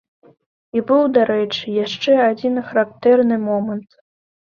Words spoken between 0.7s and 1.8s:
І быў, дарэчы,